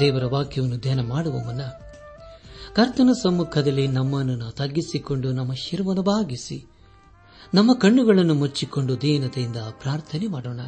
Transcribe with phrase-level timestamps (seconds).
[0.00, 1.60] ದೇವರ ವಾಕ್ಯವನ್ನು ಧ್ಯಾನ ಮಾಡುವ ಮುನ್ನ
[2.76, 6.66] ಕರ್ತನ ಸಮ್ಮುಖದಲ್ಲಿ ನಮ್ಮನ್ನು ತಗ್ಗಿಸಿಕೊಂಡು ನಮ್ಮ ಶಿರವನ್ನು ಭಾಗಿಸಿ
[7.54, 10.60] ನಮ್ಮ ಕಣ್ಣುಗಳನ್ನು ಮುಚ್ಚಿಕೊಂಡು ದೀನತೆಯಿಂದ ಪ್ರಾರ್ಥನೆ ಮಾಡೋಣ.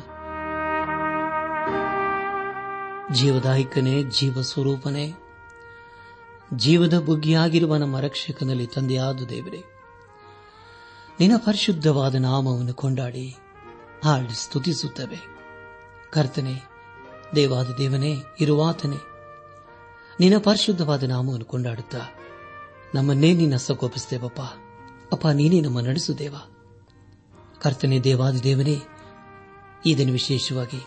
[3.14, 5.12] ಜೀವದಾಯಕನೇ ಜೀವ ಸ್ವರೂಪನೇ
[6.56, 9.62] ಜೀವದ ಬುಗ್ಗಿಯಾಗಿರುವ ನಮ್ಮ ರಕ್ಷಕನಲ್ಲಿ ತಂದೆಯಾದ ದೇವರೇ,
[11.20, 13.36] ನಿನ್ನ ಪರಿಶುದ್ಧವಾದ ನಾಮವನ್ನು ಕೊಂಡಾಡಿ
[14.05, 15.20] ಹಾಡಿ ಸ್ತುತಿಸುತ್ತವೆ.
[16.12, 16.62] ಕರ್ತನೆ,
[17.34, 18.96] ದೇವಾದ ದೇವನೇ, ಇರುವಾತನೇ
[20.21, 22.03] ನಿನ್ನ ಪರಿಶುದ್ಧವಾದ ನಾಮವನ್ನು ಕೊಂಡಾಡುತ್ತಾ
[22.95, 24.41] ನಮ್ಮನ್ನೇ ನಿನ್ನ ಸಕೋಪಿಸ್ತೇವಪ್ಪ
[25.12, 26.36] ಅಪ್ಪ, ನೀನೇ ನಮ್ಮ ನಡೆಸು ದೇವ
[27.61, 28.77] ಕರ್ತನೆ ದೇವಾದ ದೇವನೇ,
[29.86, 30.81] ಈ ದಿನ ವಿಶೇಷವಾಗಿ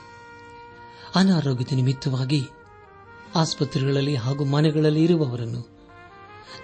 [1.15, 2.41] ಅನಾರೋಗ್ಯದ ನಿಮಿತ್ತವಾಗಿ
[3.35, 5.61] ಆಸ್ಪತ್ರೆಗಳಲ್ಲಿ ಹಾಗೂ ಮನೆಗಳಲ್ಲಿ ಇರುವವರನ್ನು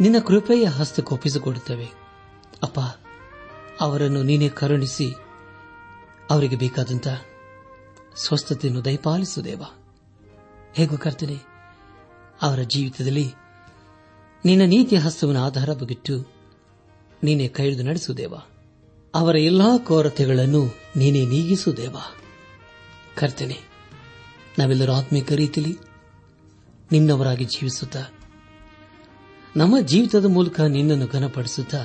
[0.01, 1.87] ನಿನ್ನ ಕೃಪೆಯ ಹಸ್ತಕ್ಕೊಪ್ಪಿಸಿಕೊಡುತ್ತವೆ
[2.63, 2.79] ಅಪ್ಪ,
[3.81, 5.11] ಅವರನ್ನು ನೀನೇ ಕರುಣಿಸಿ
[6.29, 7.07] ಅವರಿಗೆ ಬೇಕಾದಂತ
[8.15, 9.63] ಸ್ವಸ್ಥತೆಯನ್ನು ದಯಪಾಲಿಸು ದೇವ
[10.73, 11.50] ಹೇಗೂ ಕರ್ತನೆ
[12.41, 13.33] ಅವರ ಜೀವಿತದಲ್ಲಿ
[14.45, 16.27] ನಿನ್ನ ನೀತಿ ಹಸ್ತವನ್ನು ಆಧಾರವಾಗಿಟ್ಟು
[17.23, 18.33] ನೀನೇ ಕೈದು ನಡೆಸು ದೇವ.
[19.15, 21.95] ಅವರ ಎಲ್ಲಾ ಕೋರತೆಗಳನ್ನು ನೀನೇ ನೀಗಿಸು ದೇವ.
[23.15, 23.57] ಕರ್ತನೆ,
[24.59, 25.77] ನಾವೆಲ್ಲರೂ ಆತ್ಮಿಕ ರೀತಿಯಲ್ಲಿ
[26.91, 28.03] ನಿನ್ನವರಾಗಿ ಜೀವಿಸುತ್ತಾ,
[29.55, 31.75] ನಮ್ಮ ಜೀವಿತದ ಮೂಲಕ ನಿನ್ನನ್ನು ಘನಪಡಿಸುತ್ತ,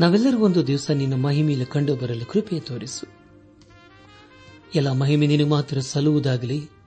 [0.00, 3.06] ನಾವೆಲ್ಲರೂ ಒಂದು ದಿವಸ ನಿನ್ನ ಮಹಿಮೆಯಲ್ಲಿ ಕಂಡು ಬರಲು ಕೃಪೆ ತೋರಿಸು.
[4.74, 6.79] ಎಲ್ಲ ಮಹಿಮೆ ನಿನಗೆ ಮಾತ್ರ ಸಲ್ಲುವುದಾಗಲಿ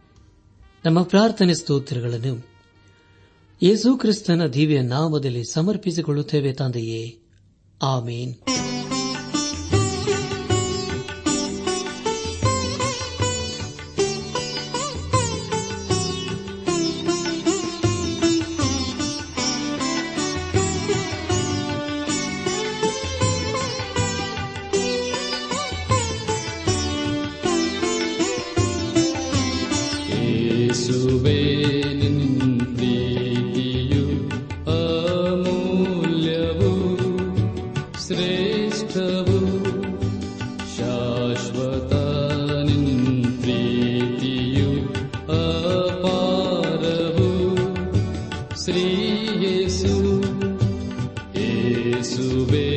[0.86, 2.48] ನಮ್ಮ ಪ್ರಾರ್ಥನೆ ಸ್ತೋತ್ರಗಳನ್ನು
[3.62, 7.20] ಯೇಸು ಕ್ರಿಸ್ತನ ದಿವ್ಯ ನಾಮದಲ್ಲಿ ಸಮರ್ಪಿಸಿಕೊಳ್ಳುತ್ತೇವೆ ತಂದೆಯೇ.
[7.82, 8.36] ಆಮೇನ್.
[49.74, 49.94] ಯೇಸು
[51.36, 52.73] ಯೇಸುವೇ ನಿನ್ನ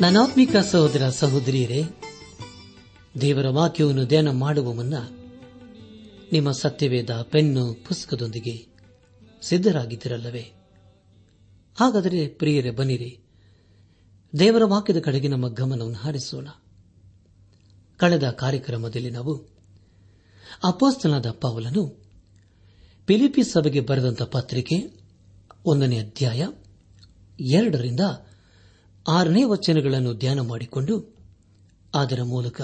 [0.00, 1.82] ನನಾತ್ಮಿಕ ಸಹೋದರ ಸಹೋದರಿಯರೇ,
[3.20, 4.94] ದೇವರ ವಾಕ್ಯವನ್ನು ಧ್ಯಾನ ಮಾಡುವ ಮುನ್ನ
[6.32, 8.66] ನಿಮ್ಮ ಸತ್ಯವೇದ ಪೆನ್ನು ಪುಸ್ತಕದೊಂದಿಗೆ
[9.42, 10.52] ಸಿದ್ಧರಾಗಿದ್ದಿರಲ್ಲವೇ?
[11.80, 13.20] ಹಾಗಾದರೆ ಪ್ರಿಯರೇ ಬನ್ನಿರಿ,
[14.38, 16.48] ದೇವರ ವಾಕ್ಯದ ಕಡೆಗೆ ನಮ್ಮ ಗಮನವನ್ನು ಹಾರಿಸೋಣ.
[17.96, 19.34] ಕಳೆದ ಕಾರ್ಯಕ್ರಮದಲ್ಲಿ ನಾವು
[20.64, 22.02] ಅಪೋಸ್ತನಾದ ಪೌಲನು
[23.06, 24.76] ಪಿಲಿಪಿ ಸಭೆಗೆ ಬರೆದಂತ ಪತ್ರಿಕೆ
[25.64, 26.46] ಒಂದನೇ ಅಧ್ಯಾಯ
[27.40, 28.00] ಎರಡರಿಂದ
[29.08, 31.16] ಆರನೇ ವಚನಗಳನ್ನು ಧ್ಯಾನ ಮಾಡಿಕೊಂಡು
[31.94, 32.62] ಅದರ ಮೂಲಕ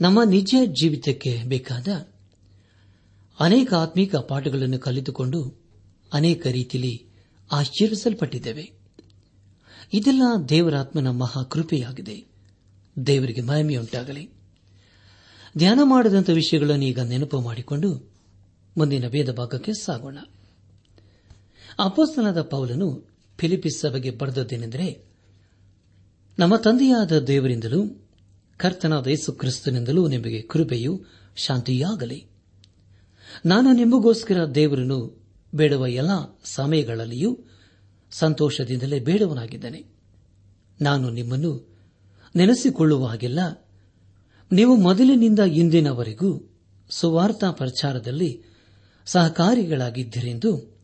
[0.00, 1.88] ನಮ್ಮ ನಿಜ ಜೀವಿತಕ್ಕೆ ಬೇಕಾದ
[3.40, 5.60] ಅನೇಕ ಆತ್ಮೀಕ ಪಾಠಗಳನ್ನು ಕಲಿತುಕೊಂಡು
[6.12, 7.06] ಅನೇಕ ರೀತಿಯಲ್ಲಿ
[7.52, 8.72] ಆಶ್ಚರ್ಯಿಸಲ್ಪಟ್ಟಿದ್ದೇವೆ
[9.92, 12.24] ಇದೆಲ್ಲ ದೇವರಾತ್ಮನ ಮಹಾಕೃಪೆಯಾಗಿದೆ
[13.06, 14.30] ದೇವರಿಗೆ ಮಹಿಮೆಯುಂಟಾಗಲಿ.
[15.58, 18.10] ಧ್ಯಾನ ಮಾಡಿದಂಥ ವಿಷಯಗಳನ್ನು ಈಗ ನೆನಪು ಮಾಡಿಕೊಂಡು
[18.78, 20.18] ಮುಂದಿನ ಭೇದ ಭಾಗಕ್ಕೆ ಸಾಗೋಣ.
[21.78, 25.04] ಅಪೋಸ್ತನದ ಪೌಲನು ಫಿಲಿಪಿಸ್ ಸಭೆಗೆ ಬರೆದದ್ದೇನೆಂದರೆ
[26.38, 28.06] ನಮ್ಮ ತಂದೆಯಾದ ದೇವರಿಂದಲೂ
[28.56, 31.04] ಕರ್ತನಾದ ಯೇಸು ಕ್ರಿಸ್ತನಿಂದಲೂ ನಿಮಗೆ ಕೃಪೆಯು
[31.36, 32.26] ಶಾಂತಿಯಾಗಲಿ.
[33.46, 36.10] ನಾನು ನಿಮಗೋಸ್ಕರ ದೇವರನ್ನು ಬೇಡುವ ಎಲ್ಲ
[36.44, 37.38] ಸಮಯಗಳಲ್ಲಿಯೂ
[38.10, 39.84] ಸಂತೋಷದಿಂದಲೇ ಬೇಡವನಾಗಿದ್ದೇನೆ.
[40.80, 41.68] ನಾನು ನಿಮ್ಮನ್ನು
[42.36, 43.68] ನೆನೆಸಿಕೊಳ್ಳುವ ಹಾಗೆಲ್ಲ
[44.52, 46.50] ನೀವು ಮೊದಲಿನಿಂದ ಇಂದಿನವರೆಗೂ
[46.90, 48.42] ಸುವಾರ್ತಾ ಪ್ರಚಾರದಲ್ಲಿ
[49.06, 50.75] ಸಹಕಾರಿಗಳಾಗಿದ್ದೀರೆಂದು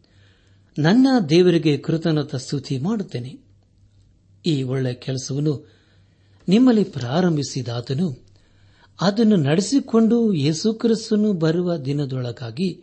[0.79, 3.39] ನನ್ನ ದೇವರಿಗೆ ಕೃತಜ್ಞತ ಸ್ತುತಿ ಮಾಡುತ್ತೇನೆ.
[4.47, 5.69] ಈ ಒಳ್ಳೆಯ ಕೆಲಸವನ್ನು
[6.49, 8.25] ನಿಮ್ಮಲ್ಲಿ ಪ್ರಾರಂಭಿಸಿದಾತನು,
[9.01, 12.83] ಅದನ್ನು ನಡೆಸಿಕೊಂಡು ಯೇಸುಕ್ರಿಸ್ತನು ಬರುವ ದಿನದೊಳಗಾಗಿ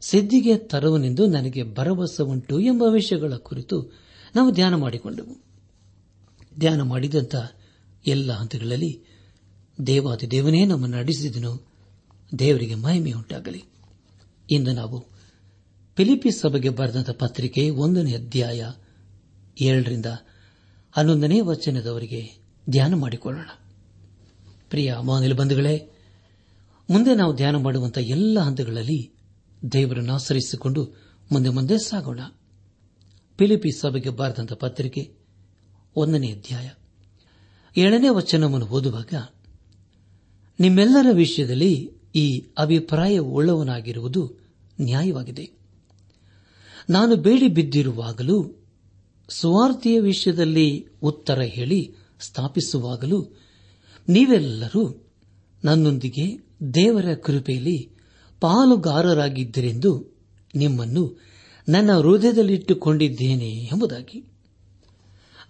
[0.00, 3.92] ಸಿದ್ದಿಗೆ ತರುವನೆಂದು ನನಗೆ ಭರವಸೆ ಉಂಟು ಎಂಬ ವಿಷಯಗಳ ಕುರಿತು
[4.36, 5.36] ನಾವು ಧ್ಯಾನ ಮಾಡಿಕೊಂಡೆವು.
[6.58, 7.34] ಧ್ಯಾನ ಮಾಡಿದಂಥ
[8.06, 9.00] ಎಲ್ಲ ಹಂತಗಳಲ್ಲಿ
[9.86, 11.66] ದೇವಾದಿ ದೇವನೇ ನಮ್ಮನ್ನು ನಡೆಸಿದನು.
[12.38, 13.64] ದೇವರಿಗೆ ಮಹಿಮೆ ಉಂಟಾಗಲಿ
[14.50, 15.12] ಇಂದು ನಾವು
[15.96, 18.70] ಫಿಲಿಪಿ ಸಭೆಗೆ ಬರೆದಂಥ ಪತ್ರಿಕೆ ಒಂದನೇ ಅಧ್ಯಾಯ
[19.60, 20.06] ಏಳರಿಂದ
[20.92, 23.46] ಹನ್ನೊಂದನೇ ವಚನದವರಿಗೆ ಧ್ಯಾನ ಮಾಡಿಕೊಳ್ಳೋಣ.
[24.70, 25.90] ಪ್ರಿಯ ಮಾನವ ಬಂಧುಗಳೇ,
[26.90, 29.12] ಮುಂದೆ ನಾವು ಧ್ಯಾನ ಮಾಡುವಂತಹ ಎಲ್ಲ ಹಂತಗಳಲ್ಲಿ
[29.72, 30.94] ದೇವರನ್ನು ಆಚರಿಸಿಕೊಂಡು
[31.32, 32.20] ಮುಂದೆ ಮುಂದೆ ಸಾಗೋಣ.
[33.38, 35.14] ಫಿಲಿಪಿ ಸಭೆಗೆ ಬರೆದಂಥ ಪತ್ರಿಕೆ
[35.96, 36.70] ಒಂದನೇ ಅಧ್ಯಾಯ
[37.76, 39.14] ಏಳನೇ ವಚನವನ್ನು ಓದುವಾಗ,
[40.60, 44.38] ನಿಮ್ಮೆಲ್ಲರ ವಿಷಯದಲ್ಲಿ ಈ ಅಭಿಪ್ರಾಯ ಉಳ್ಳವನಾಗಿರುವುದು
[44.80, 45.61] ನ್ಯಾಯವಾಗಿದೆ.
[46.90, 48.66] ನಾನು ಬೇಡಿ ಬಿದ್ದಿರುವಾಗಲೂ
[49.28, 53.36] ಸ್ವಾರ್ಥಿಯ ವಿಷಯದಲ್ಲಿ ಉತ್ತರ ಹೇಳಿ ಸ್ಥಾಪಿಸುವಾಗಲೂ,
[54.08, 55.06] ನೀವೆಲ್ಲರೂ
[55.64, 57.90] ನನ್ನೊಂದಿಗೆ ದೇವರ ಕೃಪೆಯಲ್ಲಿ
[58.40, 60.18] ಪಾಲುಗಾರರಾಗಿದ್ದರೆಂದು
[60.54, 61.20] ನಿಮ್ಮನ್ನು
[61.68, 64.24] ನನ್ನ ಹೃದಯದಲ್ಲಿಟ್ಟುಕೊಂಡಿದ್ದೇನೆ ಎಂಬುದಾಗಿ.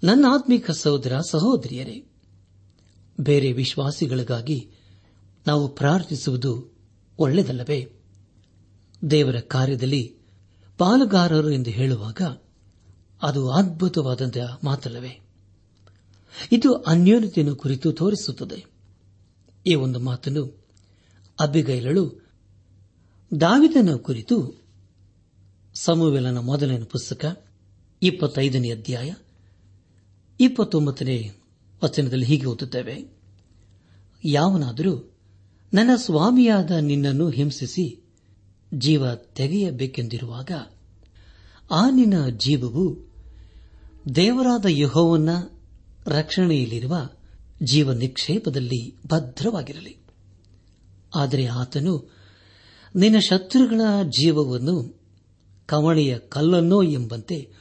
[0.05, 2.05] ನನ್ನ ಆತ್ಮಿಕ ಸಹೋದರ ಸಹೋದರಿಯರೇ,
[3.21, 4.71] ಬೇರೆ ವಿಶ್ವಾಸಿಗಳಿಗಾಗಿ
[5.47, 6.75] ನಾವು ಪ್ರಾರ್ಥಿಸುವುದು
[7.19, 7.93] ಒಳ್ಳೆಯದಲ್ಲವೇ?
[9.11, 10.22] ದೇವರ ಕಾರ್ಯದಲ್ಲಿ
[10.79, 12.23] ಪಾಲುಗಾರರು ಎಂದು ಹೇಳುವಾಗ
[13.23, 15.21] ಅದು ಅದ್ಭುತವಾದಂತಹ ಮಾತಲ್ಲವೇ
[16.53, 18.67] ಇದು ಅನ್ಯೋನ್ಯತೆಯನ್ನು ಕುರಿತು ತೋರಿಸುತ್ತದೆ.
[19.67, 20.65] ಈ ಒಂದು ಮಾತನ್ನು
[21.41, 22.27] ಅಬ್ಬಿಗೈಲಳು
[23.41, 24.63] ದಾವಿದನ ಕುರಿತು
[25.75, 27.47] ಸಮುವೆಲನ ಮೊದಲನೇ ಪುಸ್ತಕ,
[28.03, 29.15] ಇಪ್ಪತ್ತೈದನೇ ಅಧ್ಯಾಯ,
[30.41, 31.31] ಇಪ್ಪತ್ತೊಂಬತ್ತನೇ
[31.85, 33.17] ವಚನದಲ್ಲಿ ಹೀಗೆ ಓದುತ್ತೇವೆ.
[34.25, 35.15] ಯಾವನಾದರೂ
[35.75, 38.02] ನನ್ನ ಸ್ವಾಮಿಯಾದ ನಿನ್ನನ್ನು ಹಿಂಸಿಸಿ
[38.75, 40.51] ಜೀವ ತೆಗೆಯಬೇಕೆಂದಿರುವಾಗ
[41.71, 43.13] ಆ ನಿನ್ನ ಜೀವವು
[44.15, 45.29] ದೇವರಾದ ಯಹೋವನ್ನ
[46.07, 47.09] ರಕ್ಷಣೆಯಲ್ಲಿರುವ
[47.63, 49.99] ಜೀವ ನಿಕ್ಷೇಪದಲ್ಲಿ ಭದ್ರವಾಗಿರಲಿ.
[51.15, 52.17] ಆದರೆ ಆತನು,
[52.97, 55.01] ನಿನ್ನ ಶತ್ರುಗಳ ಜೀವವನ್ನು
[55.67, 57.53] ಕವಣೆಯ ಕಲ್ಲನ್ನೋ ಎಂಬಂತೆ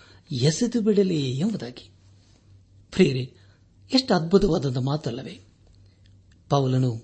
[0.41, 1.91] ಎಸೆದು ಬಿಡಲಿ ಎಂಬುದಾಗಿ.
[2.91, 3.33] ಪ್ರಿಯರೇ,
[3.93, 5.39] ಎಷ್ಟು ಅದ್ಭುತವಾದಂಥ ಮಾತಲ್ಲವೇ.
[6.49, 6.97] ಪೌಲನು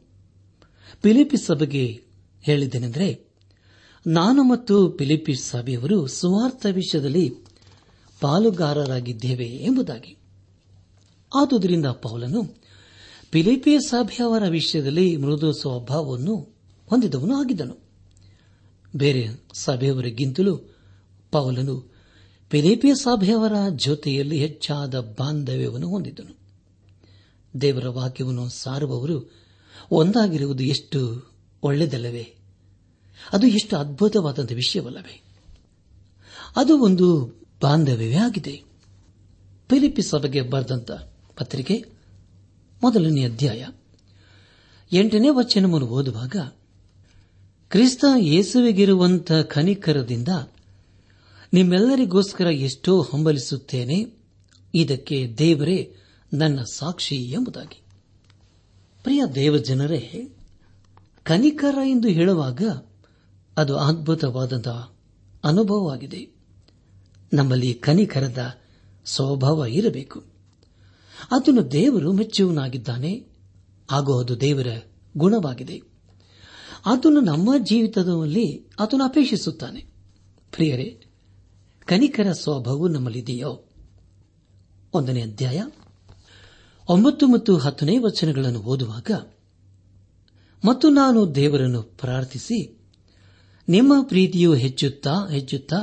[1.03, 2.05] ಫಿಲಿಪಿ ಸಭೆಗೆ
[2.41, 3.26] ಹೇಳಿದ್ದೇನೆಂದರೆ
[4.07, 7.29] ನಾನು ಮತ್ತು ಫಿಲಿಪಿ ಸಭೆಯವರು ಸುವಾರ್ಥ ವಿಷಯದಲ್ಲಿ
[8.21, 10.17] ಪಾಲುಗಾರರಾಗಿದ್ದೇವೆ ಎಂಬುದಾಗಿ.
[11.35, 12.43] ಆದುದರಿಂದ ಪೌಲನು
[13.31, 16.55] ಫಿಲಿಪಿ ಸಭೆಯವರ ವಿಷಯದಲ್ಲಿ ಮೃದು ಸ್ವಭಾವವನ್ನು
[16.87, 17.77] ಹೊಂದಿದವನು ಆಗಿದ್ದನು.
[18.95, 20.57] ಬೇರೆ ಸಭೆಯವರಿಗಿಂತಲೂ
[21.31, 21.93] ಪೌಲನು
[22.49, 26.37] ಫಿಲಿಪಿ ಸಭೆಯವರ ಜೊತೆಯಲ್ಲಿ ಹೆಚ್ಚಾದ ಬಾಂಧವ್ಯವನ್ನು ಹೊಂದಿದ್ದನು.
[27.61, 29.31] ದೇವರ ವಾಕ್ಯವನ್ನು ಸಾರುವವರು
[29.91, 31.31] ಒಂದಾಗಿರುವುದು ಎಷ್ಟು
[31.63, 32.36] ಒಳ್ಳೆಯದಲ್ಲವೇ?
[33.31, 35.23] ಅದು ಎಷ್ಟು ಅದ್ಭುತವಾದಂಥ ವಿಷಯವಲ್ಲವೇ?
[36.55, 37.25] ಅದು ಒಂದು
[37.61, 38.63] ಬಾಂಧವ್ಯವೇ ಆಗಿದೆ.
[39.69, 40.91] ಫಿಲಿಪಿ ಸಭೆಗೆ ಬರೆದಂತ
[41.37, 41.85] ಪತ್ರಿಕೆ
[42.83, 43.67] ಮೊದಲನೇ ಅಧ್ಯಾಯ
[44.91, 46.35] ಎಂಟನೇ ವಚನವನ್ನು ಓದುವಾಗ,
[47.69, 50.27] ಕ್ರಿಸ್ತ ಯೇಸುವಿಗಿರುವಂಥ ಖನಿಕರದಿಂದ
[51.53, 54.05] ನಿಮ್ಮೆಲ್ಲರಿಗೋಸ್ಕರ ಎಷ್ಟೋ ಹಂಬಲಿಸುತ್ತೇನೆ,
[54.75, 55.95] ಇದಕ್ಕೆ ದೇವರೇ
[56.33, 57.81] ನನ್ನ ಸಾಕ್ಷಿ ಎಂಬುದಾಗಿ.
[59.03, 60.35] ಪ್ರಿಯ ದೇವಜನರೇ,
[61.23, 62.61] ಕನಿಕರ ಎಂದು ಹೇಳುವಾಗ
[63.57, 64.93] ಅದು ಅದ್ಭುತವಾದಂತಹ
[65.43, 66.35] ಅನುಭವವಾಗಿದೆ.
[67.33, 68.37] ನಮ್ಮಲ್ಲಿ ಕನಿಕರದ
[69.05, 70.19] ಸ್ವಭಾವ ಇರಬೇಕು.
[71.31, 73.25] ಅದನ್ನು ದೇವರು ಮೆಚ್ಚುವನಾಗಿದ್ದಾನೆ
[73.91, 74.67] ಹಾಗೂ ಅದು ದೇವರ
[75.17, 75.81] ಗುಣವಾಗಿದೆ.
[76.85, 79.81] ಅದನ್ನು ನಮ್ಮ ಜೀವಿತದಲ್ಲಿ ಅದನ್ನು ಅಪೇಕ್ಷಿಸುತ್ತಾನೆ.
[80.51, 81.05] ಪ್ರಿಯರೇ,
[81.85, 83.63] ಕನಿಕರ ಸ್ವಭಾವವು ನಮ್ಮಲ್ಲಿದೆಯೋ?
[84.93, 85.63] ಒಂದನೇ ಅಧ್ಯಾಯ
[86.89, 89.11] ಒಂಬತ್ತು ಮತ್ತು ಹತ್ತನೇ ವಚನಗಳನ್ನು ಓದುವಾಗ,
[90.65, 92.76] ಮತ್ತು ನಾನು ದೇವರನ್ನು ಪ್ರಾರ್ಥಿಸಿ
[93.67, 95.79] ನಿಮ್ಮ ಪ್ರೀತಿಯು ಹೆಚ್ಚುತ್ತಾ ಹೆಚ್ಚುತ್ತಾ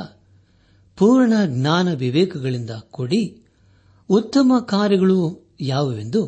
[0.97, 3.21] ಪೂರ್ಣ ಜ್ಞಾನ ವಿವೇಕಗಳಿಂದ ಕೊಡಿ
[4.09, 5.17] ಉತ್ತಮ ಕಾರ್ಯಗಳು
[5.61, 6.21] ಯಾವುವೆಂದು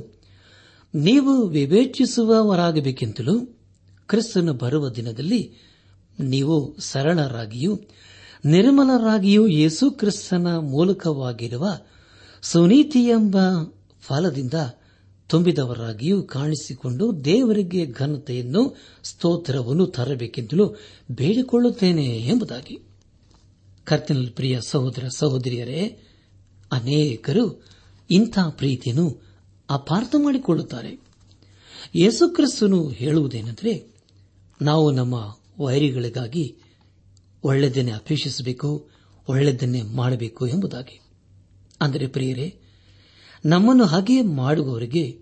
[0.94, 3.36] ನೀವು ವಿವೇಚಿಸುವವರಾಗಬೇಕೆಂತಲೂ
[4.10, 5.42] ಕ್ರಿಸ್ತನು ಬರುವ ದಿನದಲ್ಲಿ
[6.20, 7.74] ನೀವು ಸರಳರಾಗಿಯೂ
[8.46, 11.66] ನಿರ್ಮಲರಾಗಿಯೂ ಯೇಸು ಕ್ರಿಸ್ತನ ಮೂಲಕವಾಗಿರುವ
[12.44, 13.38] ಸುನೀತಿ ಎಂಬ
[14.02, 14.58] ಫಲದಿಂದ
[15.28, 20.76] ತುಂಬಿದವರಾಗಿಯೂ ಕಾಣಿಸಿಕೊಂಡು ದೇವರಿಗೆ ಘನತೆಯನ್ನು, ಸ್ತೋತ್ರವನ್ನು ತರಬೇಕೆಂದಲೂ
[21.12, 22.80] ಬೇಡಿಕೊಳ್ಳುತ್ತೇನೆ ಎಂಬುದಾಗಿ.
[23.84, 26.00] ಕರ್ತನಲ್ಲಿ ಪ್ರಿಯ ಸಹೋದರ ಸಹೋದರಿಯರೇ,
[26.72, 27.64] ಅನೇಕರು
[28.12, 29.22] ಇಂಥ ಪ್ರೀತಿಯನ್ನು
[29.70, 31.02] ಅಪಾರ್ಥ ಮಾಡಿಕೊಳ್ಳುತ್ತಾರೆ.
[31.96, 33.94] ಯೇಸುಕ್ರಿಸ್ತನು ಹೇಳುವುದೇನೆಂದರೆ,
[34.62, 36.56] ನಾವು ನಮ್ಮ ವೈರಿಗಳಿಗಾಗಿ
[37.44, 38.90] ಒಳ್ಳೆಯದನ್ನೇ ಅಪೇಕ್ಷಿಸಬೇಕು,
[39.30, 41.02] ಒಳ್ಳೆಯದನ್ನೇ ಮಾಡಬೇಕು ಎಂಬುದಾಗಿ.
[41.82, 42.60] ಅಂದರೆ ಪ್ರಿಯರೇ
[43.46, 45.20] ನಮ್ಮನ್ನು ಹಾಗೆಯೇ ಮಾಡುವವರಿಗೆ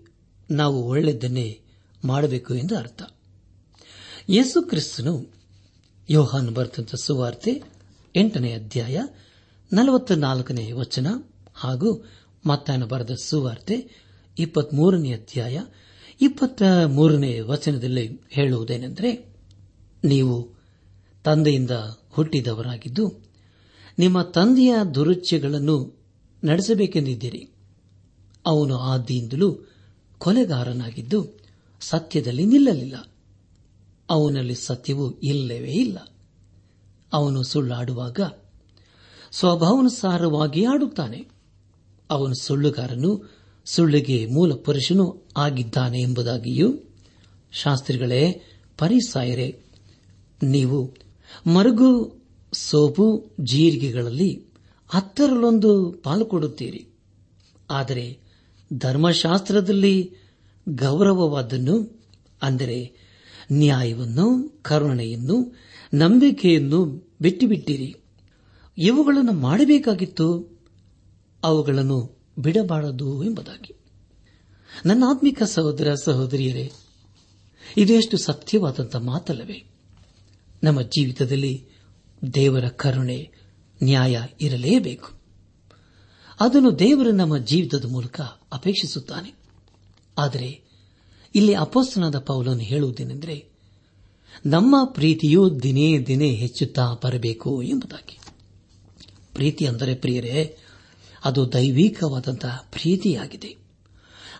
[0.50, 1.60] ನಾವು ಒಳ್ಳೆಯದನ್ನೇ
[2.04, 3.02] ಮಾಡಬೇಕು ಎಂದು ಅರ್ಥ.
[4.28, 5.26] ಯೇಸು ಕ್ರಿಸ್ತನು
[6.10, 7.62] ಯೋಹಾನ್ ಬರೆದಂತ ಸುವಾರ್ತೆ
[8.16, 9.00] ಎಂಟನೇ ಅಧ್ಯಾಯ
[9.72, 11.06] ನಲವತ್ತ ನಾಲ್ಕನೇ ವಚನ
[11.54, 12.04] ಹಾಗೂ
[12.46, 13.90] ಮತ್ತಾಯನ ಬರೆದ ಸುವಾರ್ತೆ
[14.38, 15.60] ಇಪ್ಪತ್ಮೂರನೇ ಅಧ್ಯಾಯ
[16.20, 19.34] ಇಪ್ಪತ್ತ ಮೂರನೇ ವಚನದಲ್ಲಿ ಹೇಳುವುದೇನೆಂದರೆ,
[20.04, 20.54] ನೀವು
[21.24, 21.70] ತಂದೆಯಿಂದ
[22.10, 23.24] ಹುಟ್ಟಿದವರಾಗಿದ್ದು
[23.98, 26.04] ನಿಮ್ಮ ತಂದೆಯ ದುರುಚ್ಯಗಳನ್ನು
[26.44, 27.50] ನಡೆಸಬೇಕೆಂದಿದ್ದೀರಿ.
[28.46, 29.58] ಅವನು ಆದಿಯಿಂದಲೂ
[30.18, 31.26] ಕೊಲೆಗಾರನಾಗಿದ್ದು
[31.80, 33.08] ಸತ್ಯದಲ್ಲಿ ನಿಲ್ಲಲಿಲ್ಲ.
[34.10, 35.98] ಅವನಲ್ಲಿ ಸತ್ಯವು ಇಲ್ಲವೇ ಇಲ್ಲ.
[37.12, 38.20] ಅವನು ಸುಳ್ಳಾಡುವಾಗ
[39.32, 41.28] ಸ್ವಭಾವನುಸಾರವಾಗಿ ಆಡುತ್ತಾನೆ.
[42.10, 46.74] ಅವನು ಸುಳ್ಳುಗಾರನು ಸುಳ್ಳಿಗೆ ಮೂಲ ಪುರುಷನೂ ಆಗಿದ್ದಾನೆ ಎಂಬುದಾಗಿಯೂ
[47.52, 48.42] ಶಾಸ್ತ್ರಿಗಳೇ
[48.78, 49.60] ಪರಿಸಾಯರೆ,
[50.42, 50.94] ನೀವು
[51.46, 52.16] ಮರುಗು,
[52.52, 54.44] ಸೋಪು, ಜೀರಿಗೆಗಳಲ್ಲಿ
[54.88, 56.88] ಹತ್ತರಲ್ಲೊಂದು ಪಾಲು ಕೊಡುತ್ತೀರಿ.
[57.70, 58.25] ಆದರೆ
[58.72, 60.14] ಧರ್ಮಶಾಸ್ತ್ರದಲ್ಲಿ
[60.68, 62.02] ಗೌರವವಾದನ್ನು,
[62.42, 62.92] ಅಂದರೆ
[63.52, 65.56] ನ್ಯಾಯವನ್ನು, ಕರುಣೆಯನ್ನು,
[65.94, 67.96] ನಂಬಿಕೆಯನ್ನು ಬಿಟ್ಟುಬಿಟ್ಟಿರಿ.
[68.78, 70.58] ಇವುಗಳನ್ನು ಮಾಡಬೇಕಾಗಿತ್ತು,
[71.44, 73.74] ಅವುಗಳನ್ನು ಬಿಡಬಾರದು ಎಂಬುದಾಗಿ.
[74.86, 76.72] ನನ್ನ ಆತ್ಮಿಕ ಸಹೋದರ ಸಹೋದರಿಯರೇ,
[77.76, 79.64] ಇದೆಷ್ಟು ಸತ್ಯವಾದಂಥ ಮಾತಲ್ಲವೇ?
[80.64, 81.64] ನಮ್ಮ ಜೀವಿತದಲ್ಲಿ
[82.34, 83.30] ದೇವರ ಕರುಣೆ
[83.82, 85.15] ನ್ಯಾಯ ಇರಲೇಬೇಕು.
[86.40, 88.20] ಅದನ್ನು ದೇವರು ನಮ್ಮ ಜೀವಿತದ ಮೂಲಕ
[88.52, 89.34] ಅಪೇಕ್ಷಿಸುತ್ತಾನೆ.
[90.18, 90.62] ಆದರೆ
[91.34, 93.48] ಇಲ್ಲಿ ಅಪೋಸ್ತನಾದ ಪೌಲನ್ನು ಹೇಳುವುದೇನೆಂದರೆ,
[94.46, 98.18] ನಮ್ಮ ಪ್ರೀತಿಯು ದಿನೇ ದಿನೇ ಹೆಚ್ಚುತ್ತಾ ಬರಬೇಕು ಎಂಬುದಾಗಿ.
[99.34, 100.58] ಪ್ರೀತಿ ಅಂದರೆ ಪ್ರಿಯರೇ,
[101.24, 103.56] ಅದು ದೈವಿಕವಾದಂತಹ ಪ್ರೀತಿಯಾಗಿದೆ.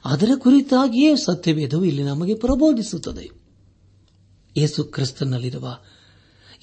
[0.04, 3.30] ಅದರ ಕುರಿತಾಗಿಯೇ ಸತ್ಯವೇದವು ಇಲ್ಲಿ ನಮಗೆ ಪ್ರಬೋಧಿಸುತ್ತದೆ.
[4.56, 5.78] ಯೇಸು ಕ್ರಿಸ್ತನಲ್ಲಿರುವ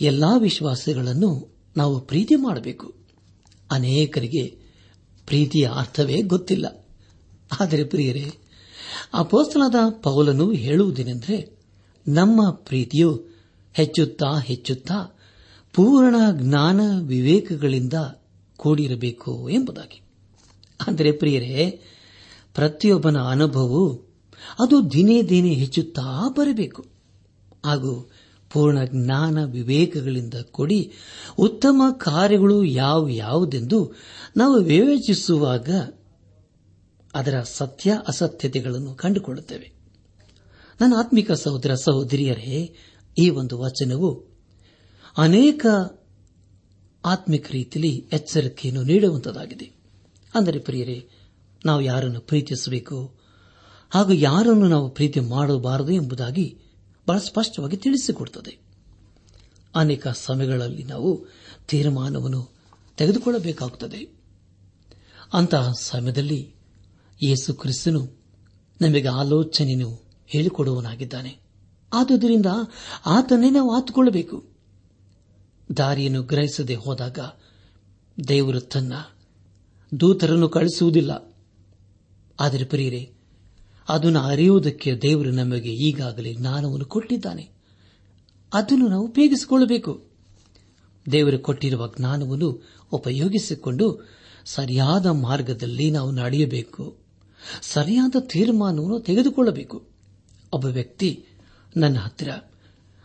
[0.01, 2.95] ಎಲ್ಲಾ ವಿಶ್ವಾಸಗಳನ್ನು ನಾವು ಪ್ರೀತಿ ಮಾಡಬೇಕು.
[3.71, 4.62] ಅನೇಕರಿಗೆ
[5.25, 6.85] ಪ್ರೀತಿಯ ಅರ್ಥವೇ ಗೊತ್ತಿಲ್ಲ.
[7.59, 8.31] ಆದರೆ ಪ್ರಿಯರೇ
[9.13, 11.57] ಅಪೋಸ್ತಲಾದ ಪೌಲನು ಹೇಳುವುದೇನೆಂದರೆ,
[12.07, 13.25] ನಮ್ಮ ಪ್ರೀತಿಯು
[13.73, 15.19] ಹೆಚ್ಚುತ್ತಾ ಹೆಚ್ಚುತ್ತಾ
[15.73, 17.93] ಪೂರ್ಣ ಜ್ಞಾನ ವಿವೇಕಗಳಿಂದ
[18.57, 20.01] ಕೂಡಿರಬೇಕು ಎಂಬುದಾಗಿ.
[20.87, 21.81] ಅಂದರೆ ಪ್ರಿಯರೇ,
[22.53, 23.95] ಪ್ರತಿಯೊಬ್ಬನ ಅನುಭವವು
[24.59, 26.85] ಅದು ದಿನೇ ದಿನೇ ಹೆಚ್ಚುತ್ತಾ ಬರಬೇಕು.
[27.65, 28.11] ಹಾಗೂ
[28.53, 30.91] ಪೂರ್ಣ ಜ್ಞಾನ ವಿವೇಕಗಳಿಂದ ಕೊಡಿ
[31.39, 33.93] ಉತ್ತಮ ಕಾರ್ಯಗಳು ಯಾವ ಯಾವುದೆಂದು
[34.37, 35.69] ನಾವು ವಿವೇಚಿಸುವಾಗ
[37.13, 39.73] ಅದರ ಸತ್ಯ ಅಸತ್ಯತೆಗಳನ್ನು ಕಂಡುಕೊಳ್ಳುತ್ತೇವೆ.
[40.81, 42.75] ನನ್ನ ಆತ್ಮಿಕ ಸಹೋದರ ಸಹೋದರಿಯರೇ,
[43.17, 44.09] ಈ ಒಂದು ವಚನವು
[45.17, 45.65] ಅನೇಕ
[47.05, 49.65] ಆತ್ಮಿಕ ರೀತಿಯಲ್ಲಿ ಎಚ್ಚರಿಕೆಯನ್ನು ನೀಡುವಂತದಾಗಿದೆ.
[50.35, 51.09] ಅಂದರೆ ಪ್ರಿಯರೇ,
[51.65, 53.13] ನಾವು ಯಾರನ್ನು ಪ್ರೀತಿಸಬೇಕು
[53.89, 56.62] ಹಾಗೂ ಯಾರನ್ನು ನಾವು ಪ್ರೀತಿ ಮಾಡಬಾರದು ಎಂಬುದಾಗಿ
[57.07, 58.57] ಬಹಳ ಸ್ಪಷ್ಟವಾಗಿ ತಿಳಿಸಿಕೊಡುತ್ತದೆ
[59.75, 61.25] ಅನೇಕ ಸಮಯಗಳಲ್ಲಿ ನಾವು
[61.67, 62.49] ತೀರ್ಮಾನವನ್ನು
[62.97, 64.23] ತೆಗೆದುಕೊಳ್ಳಬೇಕಾಗುತ್ತದೆ
[65.33, 66.55] ಅಂತಹ ಸಮಯದಲ್ಲಿ
[67.23, 68.07] ಯೇಸು ಕ್ರಿಸ್ತನು
[68.81, 71.37] ನಮಗೆ ಆಲೋಚನೆಯನ್ನು ಹೇಳಿಕೊಡುವನಾಗಿದ್ದಾನೆ
[71.93, 72.45] ಆದುದರಿಂದ
[73.05, 74.45] ಆತನೇ ನಾವು ಆತುಕೊಳ್ಳಬೇಕು.
[75.77, 77.19] ದಾರಿಯನ್ನು ಗ್ರಹಿಸದೆ ಹೋದಾಗ
[78.27, 78.93] ದೇವರು ತನ್ನ
[79.99, 81.35] ದೂತರನ್ನು ಕಳಿಸುವುದಿಲ್ಲ
[82.39, 83.13] ಆದರೆ ಪ್ರಿಯರೇ
[83.89, 87.49] ಅದನ್ನು ಅರಿಯುವುದಕ್ಕೆ ದೇವರು ನಮಗೆ ಈಗಾಗಲೇ ಜ್ಞಾನವನ್ನು ಕೊಟ್ಟಿದ್ದಾನೆ.
[88.53, 90.03] ಅದನ್ನು ನಾವು ಉಪಯೋಗಿಸಿಕೊಳ್ಳಬೇಕು.
[91.11, 93.99] ದೇವರು ಕೊಟ್ಟಿರುವ ಜ್ಞಾನವನ್ನು ಉಪಯೋಗಿಸಿಕೊಂಡು
[94.45, 96.97] ಸರಿಯಾದ ಮಾರ್ಗದಲ್ಲಿ ನಾವು ನಡೆಯಬೇಕು.
[97.61, 99.83] ಸರಿಯಾದ ತೀರ್ಮಾನವನ್ನು ತೆಗೆದುಕೊಳ್ಳಬೇಕು.
[100.53, 101.25] ಒಬ್ಬ ವ್ಯಕ್ತಿ
[101.77, 102.29] ನನ್ನ ಹತ್ತಿರ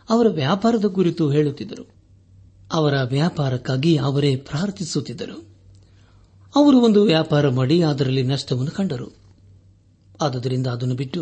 [0.09, 1.87] ಅವರ ವ್ಯಾಪಾರದ ಕುರಿತು ಹೇಳುತ್ತಿದ್ದರು.
[2.73, 5.49] ಅವರ ವ್ಯಾಪಾರಕ್ಕಾಗಿ ಅವರೇ ಪ್ರಾರ್ಥಿಸುತ್ತಿದ್ದರು.
[6.55, 9.28] ಅವರು ಒಂದು ವ್ಯಾಪಾರ ಮಾಡಿ ಅದರಲ್ಲಿ ನಷ್ಟವನ್ನು ಕಂಡರು.
[10.21, 11.21] ಆದುದರಿಂದ ಅದನ್ನು ಬಿಟ್ಟು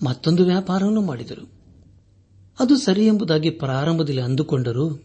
[0.00, 1.44] ಮತ್ತೊಂದು ವ್ಯಾಪಾರವನ್ನು ಮಾಡಿದರು.
[2.58, 5.04] ಅದು ಸರಿ ಎಂಬುದಾಗಿ ಪ್ರಾರಂಭದಲ್ಲಿ ಅಂದುಕೊಂಡರು,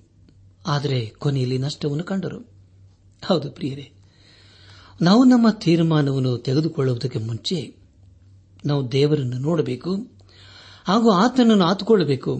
[0.67, 2.39] ಆದರೆ ಕೊನೆಯಲ್ಲಿ ನಷ್ಟವನ್ನು ಕಂಡರು.
[3.25, 3.91] ಹೌದು ಪ್ರಿಯರೇ,
[5.01, 7.75] ನಾವು ನಮ್ಮ ತೀರ್ಮಾನವನ್ನು ತೆಗೆದುಕೊಳ್ಳುವುದಕ್ಕೆ ಮುಂಚೆ
[8.65, 9.91] ನಾವು ದೇವರನ್ನು ನೋಡಬೇಕು,
[10.85, 12.33] ಹಾಗೂ ಆತನನ್ನು ಆತುಕೊಳ್ಳಬೇಕು.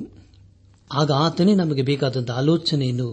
[0.93, 3.09] ಆಗ ಆತನೇ ನಮಗೆ ಬೇಕಾದಂತಹ ಆಲೋಚನೆಯನ್ನು,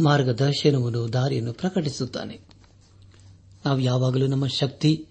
[0.00, 2.36] ಮಾರ್ಗದರ್ಶನವನ್ನು, ದಾರಿಯನ್ನು ಪ್ರಕಟಿಸುತ್ತಾನೆ.
[3.66, 5.06] ನಾವು ಯಾವಾಗಲೂ ನಮ್ಮ ಶಕ್ತಿ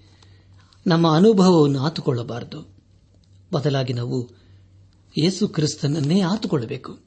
[0.88, 2.76] ನಮ್ಮ ಅನುಭವವನ್ನು ಆತುಕೊಳ್ಳಬಾರದು.
[3.54, 4.30] ಬದಲಾಗಿ ನಾವು
[5.18, 7.00] ಯೇಸು ಕ್ರಿಸ್ತನನ್ನೇ ಆತುಕೊಳ್ಳಬೇಕು.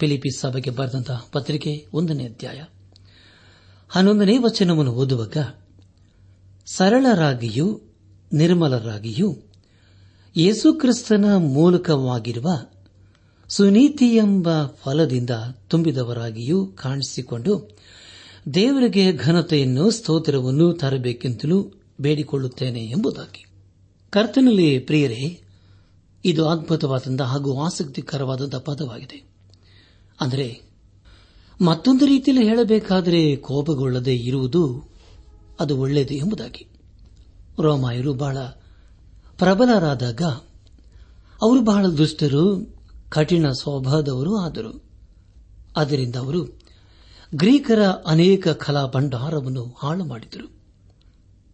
[0.00, 2.62] ಫಿಲಿಪಿ ಸಭೆಗೆ ಬರೆದಂತಹ ಪತ್ರಿಕೆ ಒಂದನೇ ಅಧ್ಯಾಯ.
[3.88, 5.36] ಹನ್ನೊಂದನೇ ವಚನವನ್ನು ಓದುವಾಗ,
[6.66, 7.80] ಸರಳರಾಗಿಯೂ
[8.32, 9.36] ನಿರ್ಮಲರಾಗಿಯೂ
[10.36, 12.48] ಯೇಸುಕ್ರಿಸ್ತನ ಮೂಲಕವಾಗಿರುವ
[13.48, 15.30] ಸುನೀತಿ ಎಂಬ ಫಲದಿಂದ
[15.68, 17.78] ತುಂಬಿದವರಾಗಿಯೂ ಕಾಣಿಸಿಕೊಂಡು
[18.54, 23.46] ದೇವರಿಗೆ ಘನತೆಯನ್ನು ಸ್ತೋತ್ರವನ್ನು ತರಬೇಕೆಂತಲೂ ಬೇಡಿಕೊಳ್ಳುತ್ತೇನೆ ಎಂಬುದಾಗಿ.
[24.10, 25.42] ಕರ್ತನಲ್ಲಿ ಪ್ರಿಯರೇ,
[26.24, 29.24] ಇದು ಅದ್ಭುತವಾದಂತಹ ಹಾಗೂ ಆಸಕ್ತಿಕರವಾದಂತಹ ಪದವಾಗಿದೆ.
[30.20, 30.62] ಅಂದರೆ,
[31.60, 34.84] ಮತ್ತೊಂದು ರೀತಿಯಲ್ಲಿ ಹೇಳಬೇಕಾದರೆ ಕೋಪಗೊಳ್ಳದೆ ಇರುವುದು
[35.60, 36.68] ಅದು ಒಳ್ಳೆಯದು ಎಂಬುದಾಗಿ.
[37.60, 38.38] ರೋಮಾಯರು ಬಹಳ
[39.38, 40.22] ಪ್ರಬಲರಾದಾಗ
[41.42, 42.74] ಅವರು ಬಹಳ ದುಷ್ಟರು,
[43.08, 44.84] ಕಠಿಣ ಸ್ವಭಾವದವರು ಆದರು.
[45.76, 46.44] ಅದರಿಂದ ಅವರು
[47.34, 50.55] ಗ್ರೀಕರ ಅನೇಕ ಕಲಾ ಭಂಡಾರವನ್ನು ಹಾಳು ಮಾಡಿದರು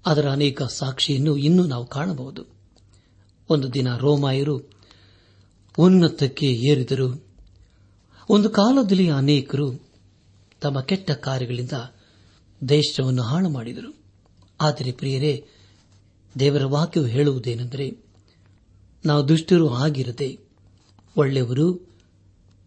[0.07, 2.45] ಅದರ ಅನೇಕ ಸಾಕ್ಷಿಯನ್ನು ಇನ್ನೂ ನಾವು ಕಾಣಬಹುದು.
[3.51, 4.71] ಒಂದು ದಿನ ರೋಮಾಯರು
[5.79, 7.25] ಉನ್ನತಕ್ಕೆ ಏರಿದರು.
[8.29, 9.73] ಒಂದು ಕಾಲದಲ್ಲಿ ಅನೇಕರು
[10.61, 11.73] ತಮ್ಮ ಕೆಟ್ಟ ಕಾರ್ಯಗಳಿಂದ
[12.69, 13.95] ದೇಶವನ್ನು ಹಾಳು ಮಾಡಿದರು.
[14.61, 15.47] ಆದರೆ ಪ್ರಿಯರೇ,
[16.39, 18.05] ದೇವರ ವಾಕ್ಯವು ಹೇಳುವುದೇನೆಂದರೆ,
[19.07, 20.39] ನಾವು ದುಷ್ಟರು ಆಗಿರದೆ
[21.17, 21.89] ಒಳ್ಳೆಯವರು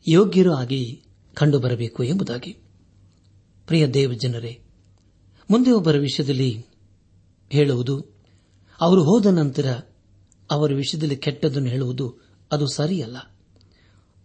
[0.07, 1.01] ಯೋಗ್ಯರು ಆಗಿ
[1.33, 2.57] ಕಂಡುಬರಬೇಕು ಎಂಬುದಾಗಿ.
[3.67, 4.59] ಪ್ರಿಯ ದೇವಜನರೇ,
[5.49, 6.65] ಮುಂದೆ ಒಬ್ಬರ ವಿಷಯದಲ್ಲಿ
[7.49, 8.05] ಹೇಳುವುದು,
[8.81, 9.79] ಅವರು ಹೋದ ನಂತರ
[10.51, 12.17] ಅವರ ವಿಷಯದಲ್ಲಿ ಕೆಟ್ಟದನ್ನು ಹೇಳುವುದು
[12.51, 13.17] ಅದು ಸರಿಯಲ್ಲ.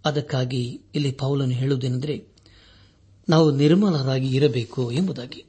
[0.05, 2.29] ಅದಕ್ಕಾಗಿ ಇಲ್ಲಿ ಪೌಲನು ಹೇಳುವುದೇನೆಂದರೆ,
[3.29, 5.45] ನಾವು ನಿರ್ಮಲರಾಗಿ ಇರಬೇಕು ಎಂಬುದಾಗಿ.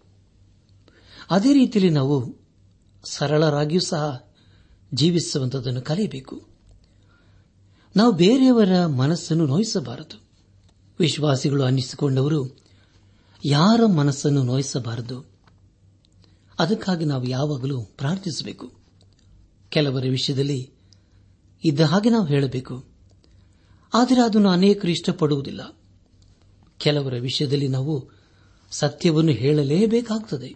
[1.30, 2.36] ಅದೇ ರೀತಿಯಲ್ಲಿ ನಾವು
[3.04, 4.32] ಸರಳರಾಗಿಯೂ ಸಹ
[4.94, 6.48] ಜೀವಿಸುವಂತದನ್ನು ಕಲಿಯಬೇಕು.
[7.96, 10.22] ನಾವು ಬೇರೆಯವರ ಮನಸ್ಸನ್ನು ನೋಯಿಸಬಾರದು.
[11.00, 12.58] ವಿಶ್ವಾಸಿಗಳು ಅನ್ನಿಸಿಕೊಂಡವರು
[13.46, 15.31] ಯಾರ ಮನಸ್ಸನ್ನು ನೋಯಿಸಬಾರದು?
[16.60, 18.72] ಅದಕ್ಕಾಗಿ ನಾವು ಯಾವಾಗಲೂ ಪ್ರಾರ್ಥಿಸಬೇಕು.
[19.70, 20.72] ಕೆಲವರ ವಿಷಯದಲ್ಲಿ
[21.64, 22.86] ಇದ್ದ ಹಾಗೆ ನಾವು ಹೇಳಬೇಕು.
[23.94, 25.78] ಆದರೆ ಅದನ್ನು ಅನೇಕರು ಇಷ್ಟಪಡುವುದಿಲ್ಲ.
[26.78, 28.10] ಕೆಲವರ ವಿಷಯದಲ್ಲಿ ನಾವು
[28.72, 30.56] ಸತ್ಯವನ್ನು ಹೇಳಲೇಬೇಕಾಗುತ್ತದೆ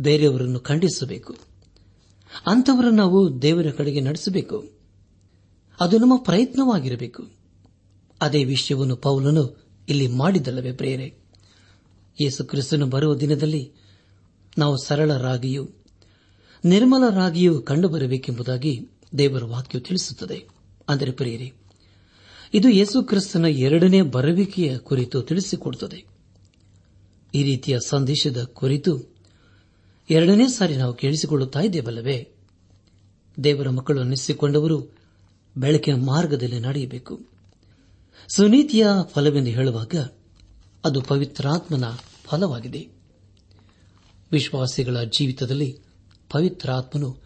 [0.00, 1.36] ಬೇರೆಯವರನ್ನು ಖಂಡಿಸಬೇಕು.
[2.46, 4.64] ಅಂಥವರನ್ನು ನಾವು ದೇವರ ಕಡೆಗೆ ನಡೆಸಬೇಕು.
[5.80, 7.26] ಅದು ನಮ್ಮ ಪ್ರಯತ್ನವಾಗಿರಬೇಕು.
[8.20, 11.14] ಅದೇ ವಿಷಯವನ್ನು ಪೌಲನು ಇಲ್ಲಿ ಮಾಡಿದ್ದಲ್ಲವೇ ಪ್ರೇರೆ
[12.20, 13.72] ಯೇಸು ಕ್ರಿಸ್ತನು ಬರುವ ದಿನದಲ್ಲಿ
[14.58, 15.68] ನಾವು ಸರಳರಾಗಿಯೂ,
[16.64, 18.88] ನಿರ್ಮಲರಾಗಿಯೂ ಕಂಡುಬರಬೇಕೆಂಬುದಾಗಿ
[19.18, 20.44] ದೇವರ ವಾಕ್ಯವು ತಿಳಿಸುತ್ತದೆ.
[20.88, 21.52] ಅಂದರೆ ಪ್ರಿಯರೇ,
[22.54, 26.04] ಇದು ಯೇಸು ಕ್ರಿಸ್ತನ ಎರಡನೇ ಬರುವಿಕೆಯ ಕುರಿತು ತಿಳಿಸಿಕೊಡುತ್ತದೆ.
[27.34, 29.16] ಈ ರೀತಿಯ ಸಂದೇಶದ ಕುರಿತು
[30.10, 32.32] ಎರಡನೇ ಸಾರಿ ನಾವು ಕೇಳಿಸಿಕೊಳ್ಳುತ್ತಾ ಇದ್ದೇವಲ್ಲವೇ?
[33.44, 34.96] ದೇವರ ಮಕ್ಕಳು ಅನ್ನಿಸಿಕೊಂಡವರು
[35.56, 37.20] ಬೆಳಕಿನ ಮಾರ್ಗದಲ್ಲಿ ನಡೆಯಬೇಕು.
[38.36, 39.94] ಸುನೀತಿಯ ಫಲವೆಂದು ಹೇಳುವಾಗ
[40.84, 41.84] ಅದು ಪವಿತ್ರಾತ್ಮನ
[42.24, 42.97] ಫಲವಾಗಿದೆ.
[44.32, 45.78] ವಿಶ್ವಾಸಿಗಳ ಜೀವಿತದಲ್ಲಿ
[46.30, 47.16] ಪವಿತ್ರಾತ್ಮನು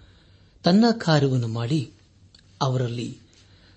[0.64, 1.90] ತನ್ನ ಕಾರ್ಯವನ್ನು ಮಾಡಿ
[2.62, 3.18] ಅವರಲ್ಲಿ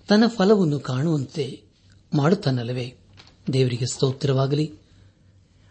[0.08, 1.62] ತನ್ನ ಫಲವನ್ನು ಕಾಣುವಂತೆ
[2.14, 2.94] ಮಾಡುತ್ತಾನಲ್ಲವೇ?
[3.52, 4.72] ದೇವರಿಗೆ ಸ್ತೋತ್ರವಾಗಲಿ.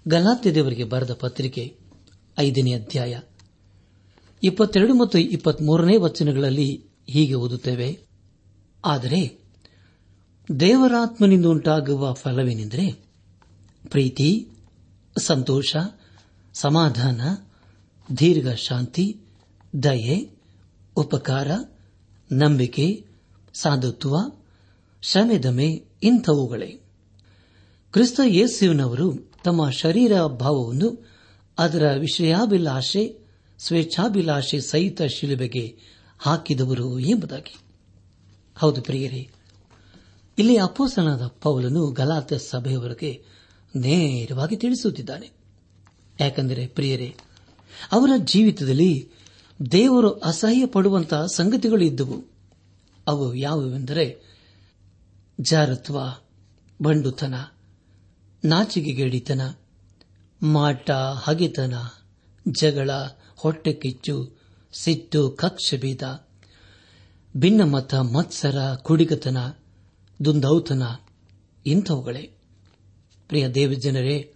[0.07, 1.77] ಗಲಾತ್ಯ ದೇವರಿಗೆ ಬರೆದ ಪತ್ರಿಕೆ
[2.39, 3.19] ಐದನೇ ಅಧ್ಯಾಯ
[4.43, 7.99] ಇಪ್ಪತ್ತೆರಡು ಮತ್ತು ಇಪ್ಪತ್ಮೂರನೇ ವಚನಗಳಲ್ಲಿ ಹೀಗೆ ಓದುತ್ತೇವೆ.
[8.85, 9.37] ಆದರೆ
[10.59, 12.91] ದೇವರಾತ್ಮನಿಂದ ಉಂಟಾಗುವ ಫಲವೇನೆಂದರೆ
[13.89, 14.47] ಪ್ರೀತಿ,
[15.21, 15.75] ಸಂತೋಷ,
[16.53, 17.21] ಸಮಾಧಾನ
[18.17, 19.17] ದೀರ್ಘ ಶಾಂತಿ,
[19.83, 20.29] ದಯೆ,
[20.95, 21.47] ಉಪಕಾರ,
[22.31, 23.05] ನಂಬಿಕೆ,
[23.53, 24.15] ಸಾಧುತ್ವ
[25.01, 26.79] ಶಮೆದಮೆ ಇಂಥವುಗಳೇ.
[27.91, 31.09] ಕ್ರಿಸ್ತ ಯೇಸುವಿನವರು ತಮ್ಮ ಶರೀರ ಭಾವವನ್ನು
[31.57, 33.17] ಅದರ ವಿಷಯಾಭಿಲಾಷೆ,
[33.59, 35.77] ಸ್ವೇಚ್ಛಾಭಿಲಾಷೆ ಸಹಿತ ಶಿಲುಬೆಗೆ
[36.19, 37.55] ಹಾಕಿದವರು ಎಂಬುದಾಗಿ.
[38.55, 39.29] ಹೌದು ಪ್ರಿಯರೇ,
[40.37, 43.23] ಇಲ್ಲಿ ಅಪ್ಪೋಸನಾದ ಪೌಲನು ಗಲಾತ ಸಭೆಯವರಿಗೆ
[43.75, 45.31] ನೇರವಾಗಿ ತಿಳಿಸುತ್ತಿದ್ದಾನೆ.
[46.19, 47.15] ಯಾಕೆಂದರೆ ಪ್ರಿಯರೇ
[47.91, 49.09] ಅವರ ಜೀವಿತದಲ್ಲಿ
[49.71, 52.23] ದೇವರು ಅಸಹ್ಯ ಪಡುವಂತಹ ಸಂಗತಿಗಳು ಇದ್ದವು.
[53.07, 54.35] ಅವು ಯಾವುವೆಂದರೆ
[55.41, 55.99] ಜಾರತ್ವ,
[56.81, 57.33] ಬಂಡುತನ,
[58.45, 59.41] ನಾಚಿಕೆಗೇಡಿತನ,
[60.43, 61.73] ಮಾಟ, ಹಗೆತನ,
[62.47, 62.89] ಜಗಳ
[63.35, 64.41] ಹೊಟ್ಟೆ ಕಿಚ್ಚು
[64.73, 66.27] ಸಿಟ್ಟು, ಕಕ್ಷಭೇದ,
[67.37, 69.37] ಭಿನ್ನಮತ, ಮತ್ಸರ, ಕುಡಿಗತನ
[70.25, 70.83] ದುಂದೌತನ
[71.65, 72.21] ಇಂಥವುಗಳೇ.
[73.27, 74.33] ಪ್ರಿಯ ದೇವಜನರೇ,